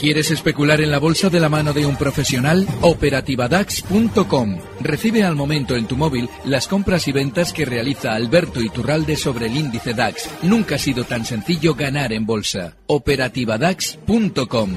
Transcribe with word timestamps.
¿Quieres 0.00 0.30
especular 0.30 0.80
en 0.80 0.90
la 0.90 0.98
bolsa 0.98 1.28
de 1.28 1.38
la 1.40 1.50
mano 1.50 1.74
de 1.74 1.84
un 1.84 1.94
profesional? 1.94 2.66
Operativadax.com. 2.80 4.58
Recibe 4.80 5.24
al 5.24 5.36
momento 5.36 5.76
en 5.76 5.86
tu 5.86 5.98
móvil 5.98 6.26
las 6.46 6.68
compras 6.68 7.06
y 7.06 7.12
ventas 7.12 7.52
que 7.52 7.66
realiza 7.66 8.14
Alberto 8.14 8.62
Iturralde 8.62 9.16
sobre 9.16 9.48
el 9.48 9.58
índice 9.58 9.92
DAX. 9.92 10.30
Nunca 10.42 10.76
ha 10.76 10.78
sido 10.78 11.04
tan 11.04 11.26
sencillo 11.26 11.74
ganar 11.74 12.14
en 12.14 12.24
bolsa. 12.24 12.76
Operativadax.com. 12.86 14.70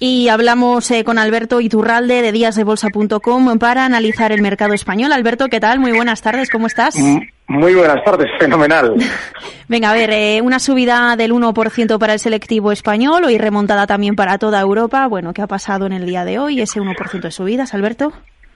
Y 0.00 0.26
hablamos 0.26 0.90
eh, 0.90 1.04
con 1.04 1.18
Alberto 1.18 1.60
Iturralde 1.60 2.20
de 2.20 2.32
díasdebolsa.com 2.32 3.58
para 3.60 3.84
analizar 3.84 4.32
el 4.32 4.42
mercado 4.42 4.74
español. 4.74 5.12
Alberto, 5.12 5.46
¿qué 5.46 5.60
tal? 5.60 5.78
Muy 5.78 5.92
buenas 5.92 6.20
tardes, 6.20 6.50
¿cómo 6.50 6.66
estás? 6.66 6.98
Mm, 6.98 7.18
muy 7.48 7.74
buenas 7.74 8.02
tardes, 8.04 8.28
fenomenal. 8.38 8.94
Venga, 9.68 9.90
a 9.90 9.94
ver, 9.94 10.10
eh, 10.10 10.40
una 10.42 10.58
subida 10.58 11.16
del 11.16 11.32
1% 11.32 11.98
para 11.98 12.12
el 12.12 12.18
selectivo 12.18 12.72
español, 12.72 13.24
hoy 13.24 13.38
remontada 13.38 13.86
también 13.86 14.14
para 14.14 14.38
toda 14.38 14.60
Europa. 14.60 15.06
Bueno, 15.08 15.32
¿qué 15.32 15.42
ha 15.42 15.46
pasado 15.46 15.86
en 15.86 15.92
el 15.92 16.06
día 16.06 16.24
de 16.24 16.38
hoy? 16.38 16.60
Ese 16.60 16.80
1% 16.80 17.20
de 17.20 17.30
subidas, 17.30 17.74
Alberto. 17.74 18.12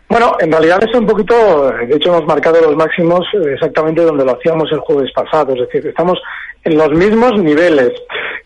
Bueno, 0.09 0.33
en 0.41 0.51
realidad 0.51 0.81
es 0.83 0.93
un 0.99 1.07
poquito, 1.07 1.71
de 1.71 1.95
hecho 1.95 2.09
hemos 2.09 2.27
marcado 2.27 2.61
los 2.61 2.75
máximos 2.75 3.21
exactamente 3.47 4.03
donde 4.03 4.25
lo 4.25 4.33
hacíamos 4.33 4.65
el 4.73 4.81
jueves 4.81 5.13
pasado, 5.15 5.55
es 5.55 5.61
decir, 5.61 5.87
estamos 5.87 6.19
en 6.65 6.77
los 6.77 6.91
mismos 6.91 7.41
niveles. 7.41 7.93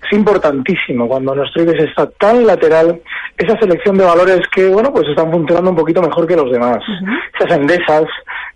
Es 0.02 0.12
importantísimo 0.12 1.08
cuando 1.08 1.34
nuestro 1.34 1.62
IBEX 1.62 1.84
está 1.84 2.06
tan 2.18 2.46
lateral, 2.46 3.00
esa 3.38 3.58
selección 3.58 3.96
de 3.96 4.04
valores 4.04 4.40
que, 4.54 4.68
bueno, 4.68 4.92
pues 4.92 5.08
están 5.08 5.32
funcionando 5.32 5.70
un 5.70 5.76
poquito 5.76 6.02
mejor 6.02 6.26
que 6.26 6.36
los 6.36 6.52
demás. 6.52 6.80
Esas 7.40 7.56
endesas, 7.56 8.04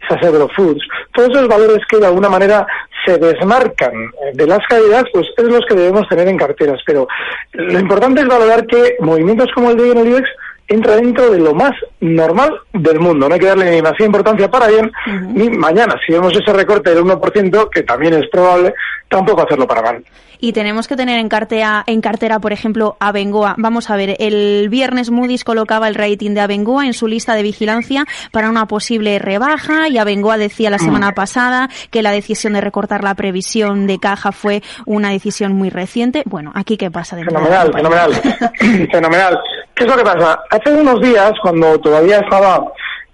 esas 0.00 0.22
agrofoods, 0.22 0.82
todos 1.12 1.30
esos 1.30 1.48
valores 1.48 1.80
que 1.88 1.98
de 1.98 2.06
alguna 2.06 2.28
manera 2.28 2.66
se 3.04 3.18
desmarcan 3.18 3.92
de 4.34 4.46
las 4.46 4.60
caídas, 4.68 5.04
pues 5.12 5.26
es 5.36 5.44
los 5.44 5.64
que 5.66 5.74
debemos 5.74 6.08
tener 6.08 6.28
en 6.28 6.36
carteras. 6.36 6.80
Pero 6.84 7.08
lo 7.52 7.78
importante 7.78 8.20
es 8.20 8.26
valorar 8.26 8.66
que 8.66 8.96
movimientos 9.00 9.50
como 9.54 9.70
el 9.70 9.76
de 9.76 9.82
hoy 9.82 9.90
en 9.90 9.98
el 9.98 10.08
IBEX 10.08 10.28
entra 10.68 10.96
dentro 10.96 11.30
de 11.30 11.38
lo 11.40 11.54
más 11.54 11.72
normal 12.00 12.60
del 12.72 13.00
mundo. 13.00 13.26
No 13.26 13.34
hay 13.34 13.40
que 13.40 13.46
darle 13.46 13.64
ni 13.64 13.76
demasiada 13.76 14.06
importancia 14.06 14.50
para 14.50 14.68
bien, 14.68 14.92
ni 15.34 15.48
mañana, 15.48 15.98
si 16.06 16.12
vemos 16.12 16.32
ese 16.36 16.52
recorte 16.52 16.94
del 16.94 17.04
1%, 17.04 17.70
que 17.70 17.82
también 17.82 18.14
es 18.14 18.28
probable, 18.28 18.74
tampoco 19.08 19.42
hacerlo 19.42 19.66
para 19.66 19.82
mal. 19.82 20.04
Y 20.40 20.52
tenemos 20.52 20.86
que 20.86 20.94
tener 20.94 21.18
en 21.18 21.28
cartera, 21.28 21.82
en 21.86 22.00
cartera, 22.00 22.38
por 22.38 22.52
ejemplo, 22.52 22.96
Abengoa. 23.00 23.56
Vamos 23.58 23.90
a 23.90 23.96
ver, 23.96 24.16
el 24.20 24.68
viernes 24.68 25.10
Moody's 25.10 25.42
colocaba 25.42 25.88
el 25.88 25.96
rating 25.96 26.32
de 26.32 26.40
Abengoa 26.40 26.86
en 26.86 26.92
su 26.92 27.08
lista 27.08 27.34
de 27.34 27.42
vigilancia 27.42 28.04
para 28.30 28.48
una 28.48 28.66
posible 28.66 29.18
rebaja 29.18 29.88
y 29.88 29.98
Abengoa 29.98 30.38
decía 30.38 30.70
la 30.70 30.78
semana 30.78 31.12
pasada 31.12 31.68
que 31.90 32.02
la 32.02 32.12
decisión 32.12 32.52
de 32.52 32.60
recortar 32.60 33.02
la 33.02 33.14
previsión 33.14 33.88
de 33.88 33.98
caja 33.98 34.30
fue 34.30 34.62
una 34.86 35.10
decisión 35.10 35.54
muy 35.54 35.70
reciente. 35.70 36.22
Bueno, 36.24 36.52
aquí 36.54 36.76
qué 36.76 36.90
pasa. 36.90 37.16
Fenomenal, 37.16 37.72
fenomenal, 37.72 38.12
fenomenal. 38.92 39.40
¿Qué 39.74 39.84
es 39.84 39.90
lo 39.90 39.96
que 39.96 40.04
pasa? 40.04 40.40
Hace 40.50 40.72
unos 40.72 41.00
días, 41.00 41.32
cuando 41.42 41.80
todavía 41.80 42.18
estaba 42.18 42.64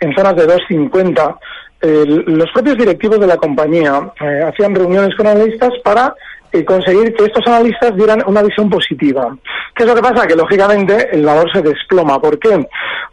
en 0.00 0.14
zonas 0.14 0.36
de 0.36 0.46
250, 0.46 1.38
los 1.82 2.50
propios 2.52 2.78
directivos 2.78 3.20
de 3.20 3.26
la 3.26 3.36
compañía 3.36 4.10
eh, 4.20 4.42
hacían 4.48 4.74
reuniones 4.74 5.14
con 5.16 5.26
analistas 5.26 5.72
para 5.82 6.14
eh, 6.54 6.64
conseguir 6.64 7.12
que 7.14 7.24
estos 7.24 7.44
analistas 7.48 7.96
dieran 7.96 8.22
una 8.28 8.40
visión 8.40 8.70
positiva. 8.70 9.36
¿Qué 9.74 9.82
es 9.82 9.88
lo 9.88 9.94
que 9.96 10.02
pasa? 10.02 10.24
Que 10.24 10.36
lógicamente 10.36 11.08
el 11.10 11.24
valor 11.24 11.50
se 11.52 11.62
desploma. 11.62 12.20
¿Por 12.20 12.38
qué? 12.38 12.64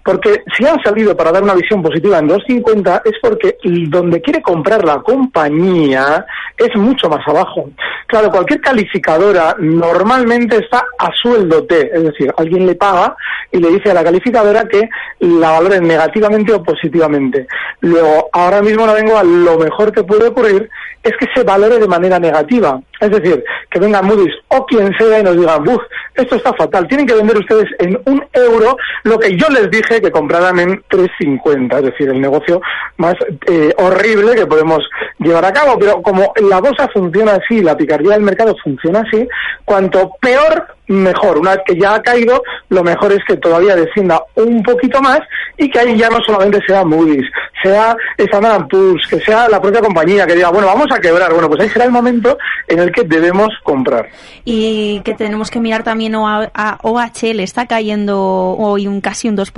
Porque 0.06 0.44
si 0.56 0.64
han 0.64 0.80
salido 0.84 1.18
para 1.18 1.32
dar 1.32 1.42
una 1.42 1.56
visión 1.56 1.82
positiva 1.82 2.20
en 2.20 2.30
2.50 2.30 3.02
es 3.04 3.14
porque 3.20 3.58
donde 3.90 4.22
quiere 4.22 4.44
comprar 4.44 4.86
la 4.86 5.02
compañía 5.02 6.24
es 6.56 6.76
mucho 6.76 7.10
más 7.10 7.28
abajo. 7.28 7.72
Claro, 8.06 8.30
cualquier 8.30 8.62
calificadora 8.62 9.56
normalmente 9.58 10.58
está 10.58 10.86
a 11.00 11.10
sueldo 11.12 11.66
T, 11.66 11.90
es 11.94 12.04
decir, 12.04 12.32
alguien 12.38 12.68
le 12.68 12.76
paga 12.76 13.16
y 13.52 13.58
le 13.58 13.70
dice 13.70 13.90
a 13.90 13.96
la 13.96 14.04
calificadora 14.04 14.68
que 14.68 14.88
la 15.20 15.52
valore 15.52 15.82
negativamente 15.82 16.54
o 16.54 16.62
positivamente. 16.62 17.48
Luego, 17.80 18.30
ahora 18.34 18.62
mismo 18.62 18.86
no 18.86 18.94
vengo 18.94 19.18
a 19.18 19.24
lo 19.24 19.58
mejor 19.58 19.92
que 19.92 20.04
puede 20.04 20.28
ocurrir 20.28 20.70
es 21.04 21.14
que 21.18 21.28
se 21.34 21.44
valore 21.44 21.80
de 21.80 21.88
manera 21.88 22.20
negativa. 22.20 22.80
Es 23.00 23.10
decir, 23.10 23.44
que 23.70 23.80
venga 23.80 24.02
Moody's 24.02 24.36
o 24.50 24.66
quien 24.66 24.96
sea 24.98 25.20
y 25.20 25.24
nos 25.24 25.36
digan, 25.36 25.64
¡buf! 25.64 25.82
Esto 26.14 26.36
está 26.36 26.54
fatal. 26.54 26.88
Tienen 26.88 27.08
que 27.08 27.16
vender 27.16 27.38
ustedes 27.38 27.68
en 27.80 28.00
un 28.06 28.24
euro 28.34 28.78
lo 29.04 29.18
que 29.18 29.36
yo 29.36 29.48
les 29.50 29.72
dije 29.72 30.02
que 30.02 30.12
compraran 30.12 30.60
en 30.60 30.84
3,50. 30.84 31.78
Es 31.78 31.84
decir, 31.84 32.10
el 32.10 32.22
negocio 32.22 32.62
más 32.98 33.16
eh, 33.48 33.74
horrible 33.78 34.36
que 34.36 34.46
podemos 34.46 34.88
llevar 35.20 35.46
a 35.46 35.54
cabo. 35.54 35.80
Pero 35.80 36.02
como 36.02 36.34
la 36.36 36.60
bolsa 36.60 36.88
funciona 36.94 37.34
así, 37.34 37.62
la 37.62 37.76
picardía 37.78 38.12
del 38.12 38.22
mercado 38.22 38.56
funciona 38.64 39.04
así, 39.08 39.28
cuanto 39.66 40.12
peor 40.22 40.68
mejor. 40.88 41.38
Una 41.38 41.52
vez 41.52 41.62
que 41.66 41.80
ya 41.80 41.96
ha 41.96 42.02
caído, 42.02 42.44
lo 42.70 42.84
mejor 42.84 43.14
es 43.14 43.24
que 43.28 43.38
todavía 43.38 43.76
descienda 43.76 44.22
un 44.36 44.62
poquito 44.62 45.02
más 45.02 45.22
y 45.58 45.70
que 45.70 45.80
ahí 45.80 45.98
ya 45.98 46.10
no 46.10 46.20
solamente 46.22 46.60
sea 46.68 46.84
Moody's, 46.84 47.28
sea 47.62 47.96
Standard 48.18 48.68
Poor's, 48.68 49.08
que 49.08 49.20
sea 49.20 49.50
la 49.50 49.62
propia 49.62 49.82
compañía 49.82 50.26
que 50.26 50.36
diga, 50.36 50.50
bueno, 50.50 50.68
vamos 50.68 50.88
a 50.92 51.00
quebrar. 51.00 51.32
Bueno, 51.34 51.48
pues 51.48 51.62
ahí 51.62 51.70
será 51.70 51.86
el 51.86 51.92
momento 51.92 52.38
en 52.68 52.80
el 52.80 52.92
que 52.92 53.04
debemos 53.04 53.50
comprar. 53.64 54.10
Y 54.46 55.02
que 55.02 55.14
tenemos 55.14 55.50
que 55.50 55.60
mirar 55.60 55.84
también 55.84 56.16
a 56.16 56.80
OHL, 56.82 57.40
está 57.40 57.68
cayendo 57.68 58.20
hoy 58.20 58.88
un 58.88 59.02
casi 59.02 59.30
un 59.30 59.38
2%, 59.38 59.52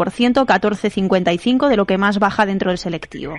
14,55 0.46 1.68
de 1.68 1.78
lo 1.78 1.86
que 1.86 1.98
más 1.98 2.20
baja 2.20 2.46
dentro 2.46 2.70
del 2.70 2.78
selectivo. 2.78 3.36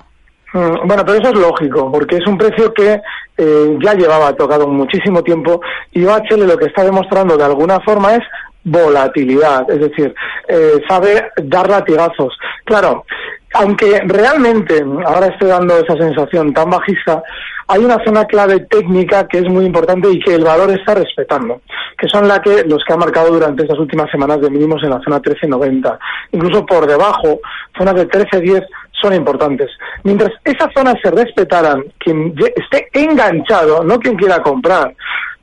Mm, 0.55 0.87
bueno, 0.87 1.05
pero 1.05 1.15
eso 1.15 1.31
es 1.31 1.39
lógico, 1.39 1.91
porque 1.91 2.17
es 2.17 2.27
un 2.27 2.39
precio 2.39 2.73
que 2.73 3.01
eh, 3.37 3.79
ya 3.83 3.95
llevaba 3.95 4.33
tocado 4.35 4.69
muchísimo 4.69 5.23
tiempo 5.23 5.61
y 5.93 6.05
OHL 6.05 6.47
lo 6.47 6.57
que 6.57 6.67
está 6.67 6.85
demostrando 6.85 7.37
de 7.37 7.45
alguna 7.45 7.81
forma 7.81 8.15
es 8.15 8.23
volatilidad, 8.63 9.69
es 9.69 9.81
decir, 9.81 10.15
eh, 10.49 10.81
sabe 10.89 11.31
dar 11.43 11.69
latigazos. 11.69 12.39
Claro, 12.65 13.05
aunque 13.55 14.01
realmente 14.07 14.85
ahora 15.07 15.29
estoy 15.29 15.49
dando 15.49 15.79
esa 15.79 15.97
sensación 15.97 16.53
tan 16.53 16.71
bajista, 16.71 17.23
hay 17.69 17.85
una 17.85 18.03
zona 18.05 18.25
clave 18.27 18.61
técnica 18.61 19.27
que 19.27 19.39
es 19.39 19.49
muy 19.49 19.65
importante 19.65 20.11
y 20.11 20.19
que 20.21 20.35
el 20.35 20.45
valor 20.45 20.71
está 20.71 20.95
respetando, 20.95 21.63
que 21.97 22.09
son 22.09 22.29
la 22.29 22.43
que 22.43 22.65
los 22.65 22.85
que 22.85 22.93
ha 22.93 22.97
marcado 22.97 23.33
durante 23.33 23.63
estas 23.63 23.79
últimas 23.79 24.11
semanas 24.11 24.41
de 24.41 24.51
mínimos 24.51 24.83
en 24.83 24.91
la 24.91 25.01
zona 25.01 25.23
13.90. 25.23 25.99
Incluso 26.33 26.67
por 26.67 26.87
debajo, 26.87 27.41
zonas 27.79 27.95
de 27.95 28.09
13.10 28.09 28.67
son 29.01 29.15
importantes. 29.15 29.71
Mientras 30.03 30.33
esas 30.45 30.73
zonas 30.75 30.97
se 31.03 31.11
respetaran, 31.11 31.85
quien 31.99 32.35
esté 32.57 32.89
enganchado, 32.93 33.85
no 33.85 33.99
quien 33.99 34.17
quiera 34.17 34.43
comprar, 34.43 34.95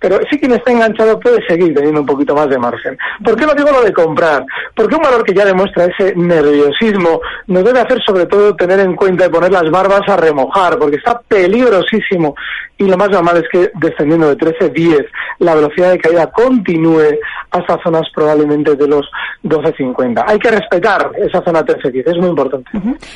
pero 0.02 0.20
sí 0.30 0.40
quien 0.40 0.52
está 0.54 0.72
enganchado 0.72 1.20
puede 1.20 1.46
seguir 1.48 1.74
teniendo 1.76 2.02
un 2.02 2.08
poquito 2.08 2.36
más 2.36 2.50
de 2.50 2.58
margen. 2.58 2.98
¿Por 3.24 3.36
qué 3.36 3.46
no 3.46 3.54
digo 3.54 3.72
lo 3.72 3.84
de 3.84 3.94
comprar? 3.94 4.44
Porque 4.76 4.96
un 4.96 5.04
valor 5.04 5.24
que 5.24 5.34
ya 5.34 5.46
demuestra 5.46 5.86
ese 5.86 6.16
nerviosismo 6.16 7.22
nos 7.48 7.64
debe 7.64 7.80
hacer 7.80 8.02
sobre 8.04 8.26
todo 8.26 8.56
tener 8.56 8.80
en 8.80 8.96
cuenta 8.96 9.28
y 9.28 9.30
poner 9.30 9.52
las 9.52 9.70
barbas 9.70 10.02
a 10.08 10.18
remojar, 10.18 10.80
porque 10.80 10.98
está 10.98 11.22
peligrosísimo 11.22 12.36
y 12.82 12.88
lo 12.88 12.98
más 12.98 13.10
normal 13.10 13.38
es 13.38 13.50
que 13.52 13.72
descendiendo 13.80 14.28
de 14.28 14.38
13-10 14.38 15.06
la 15.38 15.54
velocidad 15.54 15.92
de 15.92 16.00
caída 16.00 16.32
continúe 16.32 17.20
hasta 17.52 17.78
zonas 17.84 18.04
probablemente 18.14 18.76
de 18.76 18.88
los 18.88 19.06
12.50. 19.44 20.24
Hay 20.26 20.40
que 20.40 20.50
respetar 20.50 21.12
esa 21.18 21.44
zona 21.44 21.64
13-10, 21.64 22.04
es 22.10 22.18
muy 22.18 22.30
importante. 22.30 22.72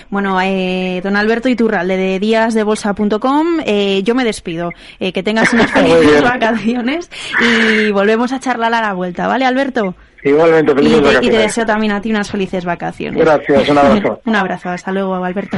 Bueno, 0.09 0.40
eh, 0.42 1.02
don 1.04 1.16
Alberto 1.16 1.50
Iturralde 1.50 1.98
de 1.98 2.20
díasdebolsa.com, 2.20 3.59
eh, 3.66 4.04
yo 4.04 4.14
me 4.14 4.24
despido. 4.24 4.70
Eh, 5.00 5.12
que 5.12 5.24
tengas 5.24 5.52
unas 5.54 5.72
felices 5.74 6.22
vacaciones 6.22 7.09
y 7.42 7.92
volvemos 7.92 8.34
a 8.34 8.40
charlar 8.40 8.74
a 8.74 8.81
la 8.81 8.94
vuelta, 8.94 9.28
¿vale, 9.28 9.46
Alberto? 9.46 9.96
Igualmente, 10.24 10.75
felices 10.75 10.98
y, 10.98 11.02
vacaciones. 11.02 11.28
y 11.28 11.31
te 11.31 11.38
deseo 11.38 11.66
también 11.66 11.94
a 11.94 12.02
ti 12.02 12.12
unas 12.12 12.30
felices 12.30 12.66
vacaciones. 12.66 13.24
Gracias, 13.24 13.70
un 13.70 13.78
abrazo. 13.78 14.22
un 14.25 14.36
abrazo, 14.36 14.70
hasta 14.70 14.92
luego, 14.92 15.16
Alberto. 15.16 15.58